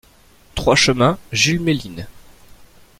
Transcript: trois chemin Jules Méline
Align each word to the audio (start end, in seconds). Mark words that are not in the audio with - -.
trois 0.55 0.75
chemin 0.75 1.19
Jules 1.31 1.59
Méline 1.61 2.07